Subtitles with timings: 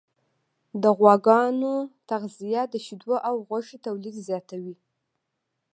[0.81, 1.73] د غواګانو
[2.09, 4.75] تغذیه د شیدو او غوښې تولید زیاتوي.